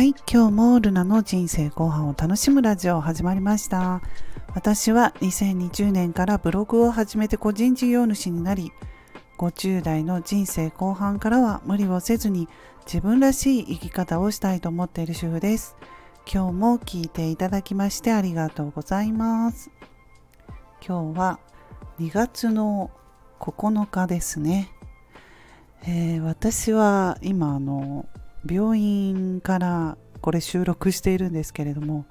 [0.00, 4.00] はい今日もルナの人生後半を楽しむラジオ始まりました。
[4.54, 8.72] 私は2020年からブログを始めて個人事業主になり
[9.36, 12.48] 50代の人生後半からは無理をせずに
[12.86, 15.76] 自分らしい生き方をしたいと思っている主婦です。
[16.32, 19.70] 今日も聞いていただきましてありがとうございます。
[20.80, 21.40] 今日は
[21.98, 22.90] 2月の
[23.38, 24.72] 9日ですね、
[25.82, 28.06] えー、私は今あの
[28.46, 32.06] 病院からこれ収録しているんですけれども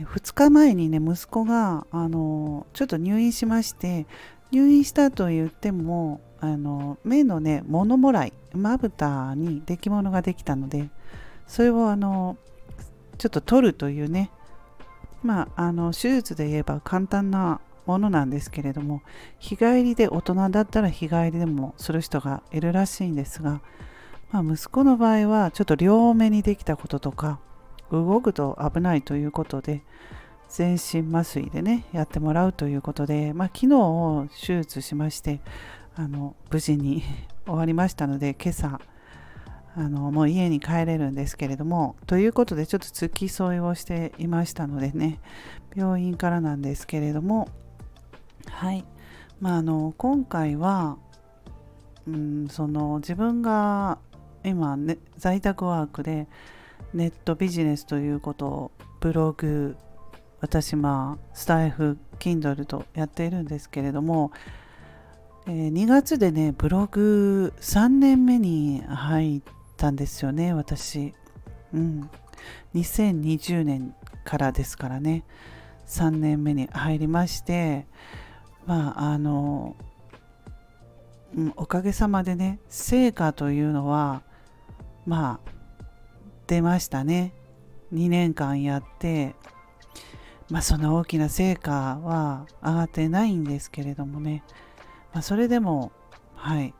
[0.00, 4.06] 2日前にね息子があのちょっと入院しまして
[4.50, 10.88] 入院したと言ってもあの目のね物もらいまぶたに出来物ができたので
[11.46, 12.36] それをあの
[13.18, 14.30] ちょっと取るというね
[15.22, 19.02] まああの手術で言えば簡単なものなんですけれども
[19.38, 23.60] 日帰りで大人だったら日帰りでもする人がいるらしいんですが
[24.30, 27.40] まあ、息子の場合はちょっと両目にできたこととか
[27.90, 29.82] 動くと危ないということで
[30.48, 35.40] 全身麻酔でねやってもらうということで、まあ、昨日手術しまして
[35.94, 37.02] あの無事に
[37.46, 38.80] 終わりましたので今朝
[39.76, 45.20] あのもう家に帰れるんですけれどもということでちょっと付き添いをしていましたのでね
[45.74, 47.48] 病院からなんですけれども
[48.50, 48.84] はい。
[49.40, 50.96] まああの今回は
[52.06, 53.98] うんその自分が
[54.44, 56.26] 今、ね、在宅ワークで
[56.94, 59.76] ネットビジネスということをブログ
[60.40, 64.32] 私まあスタイフ Kindle とやっているんですけれども、
[65.46, 69.42] えー、2月でねブログ3年目に入っ
[69.76, 71.14] たんですよね私。
[71.72, 72.10] うん。
[72.74, 73.94] 2020年
[74.24, 75.24] からですからね。
[75.88, 77.86] 3年目に入りまして
[78.66, 79.74] まああの、
[81.34, 84.22] うん、おかげさまでね成果というのは
[85.08, 85.52] まあ
[86.46, 87.32] 出ましたね。
[87.94, 89.34] 2年間やって
[90.50, 94.44] まあそんな大きな成果は上がってないんですけれどもね、
[95.14, 95.92] まあ、それでも
[96.34, 96.74] はい。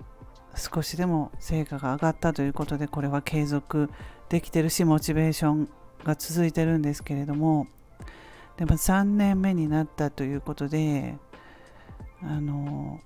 [0.57, 3.91] 少しでも成果が上がったということでこれは継続
[4.29, 5.69] できてるしモチベーション
[6.03, 7.67] が続いてるんですけれども。
[8.57, 11.17] でも3年目になったということで
[12.21, 13.01] あの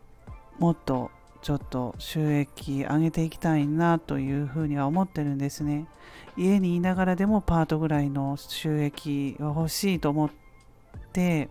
[0.58, 1.10] もっと
[1.42, 5.86] ちょっと収益上げていきたいなというふうには思ってるんですね。
[6.36, 10.30] 家にいながらでもパートぐらいの収益は欲しいと思っ
[11.12, 11.48] て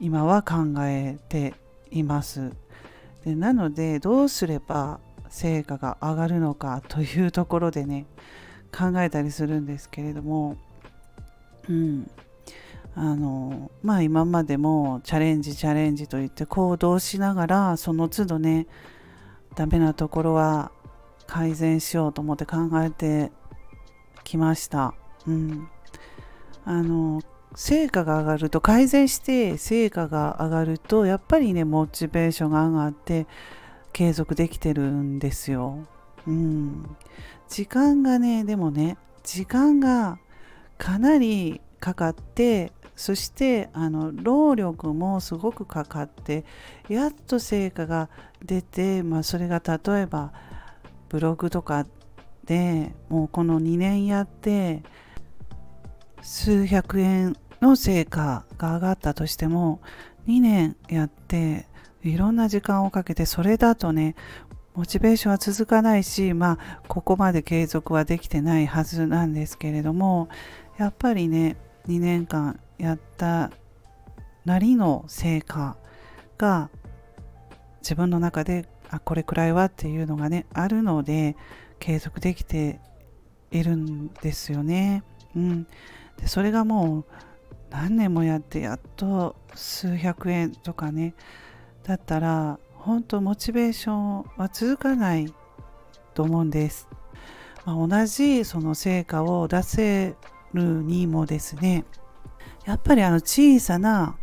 [0.00, 1.54] 今は考えて
[1.90, 2.52] います。
[3.24, 8.06] でなのでどうすれば成果が上がるのかというところでね
[8.76, 10.56] 考えたりするんですけれども
[11.68, 12.10] うん
[12.98, 18.66] あのまあ今までもチャレンジチャレンジと言って行動しながらその都度ね
[19.54, 20.72] ダメなところは
[21.26, 23.32] 改善しようと思って考えて
[24.24, 24.94] きました。
[25.26, 25.68] うん、
[26.64, 27.20] あの
[27.54, 33.26] 成果が上がると改善して成果が上がるとやっぱりねモチベーションが上がって
[33.92, 35.86] 継続できてるんですよ。
[36.26, 36.96] うん、
[37.48, 40.18] 時間がねでもね時間が
[40.78, 46.44] かなりかかってそしてあの労力もすごくかかって
[46.88, 48.08] やっと成果が
[48.44, 50.32] 出て、まあ、それが例えば
[51.10, 51.86] ブログとか
[52.46, 54.82] でもうこの2年やって
[56.22, 59.80] 数百円の成果が上がったとしても
[60.26, 61.66] 2年やって
[62.02, 64.14] いろんな時間をかけてそれだとね
[64.74, 70.28] モチベーションは続かないしまあここまで継続はできてないはずなんですけれども
[70.78, 71.56] やっぱりね
[71.88, 73.50] 2年間やった
[74.44, 75.76] なりの成果
[76.38, 76.70] が
[77.80, 81.36] 自分の中であこれくらいはっていうのがねあるので
[81.78, 82.80] 継続できて
[83.50, 85.02] いるんですよね。
[85.34, 85.66] うん、
[86.16, 87.04] でそれがもう
[87.70, 91.14] 何年もやってやっと数百円とかね
[91.84, 95.32] だったら本当モチベーションは続かない
[96.14, 96.88] と思うんです。
[97.64, 100.14] ま、同じその成果を出せ
[100.54, 101.84] るにもですね
[102.64, 104.16] やっぱりあの小さな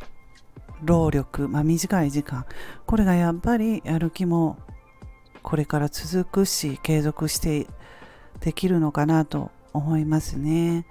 [0.84, 2.46] 労力、まあ、短い時間。
[2.86, 4.58] これがやっぱりやる気も
[5.44, 7.68] これから続くし継続して
[8.40, 10.86] できるのかなと思いますね、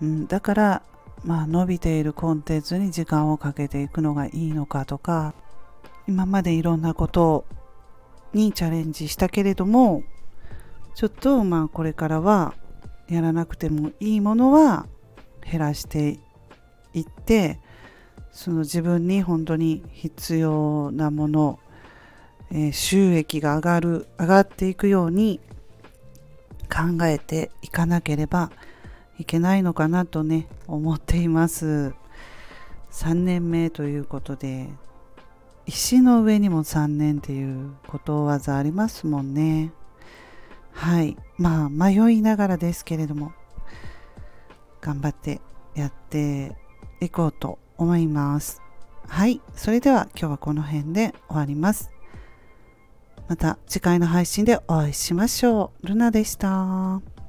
[0.00, 0.82] うん、だから
[1.24, 5.34] まあ伸びているコンテンツに時間をかけていくのがいいのかとか
[6.08, 7.44] 今までいろんなこと
[8.32, 10.02] にチャレンジしたけれども
[10.94, 12.54] ちょっとまあこれからは
[13.08, 14.86] やらなくてもいいものは
[15.48, 16.18] 減らして
[16.94, 17.58] いって
[18.32, 21.58] その自分に本当に必要なもの、
[22.50, 25.40] えー、収益が上がる上がっていくように
[26.72, 28.50] 考えていかなければ
[29.18, 31.94] いけないのかなとね思っています。
[32.90, 34.68] 3年目ということで
[35.66, 39.72] 石の上にも3年っていうことわざありますもんね。
[40.72, 41.16] はい。
[41.36, 43.32] まあ迷いながらですけれども
[44.80, 45.40] 頑張って
[45.74, 46.56] やって
[47.04, 48.62] いこうと思います。
[49.08, 51.90] はいそれでは今日はこの辺で終わります。
[53.28, 55.86] また次回の配信でお会いしましょう。
[55.86, 57.21] ルナでした。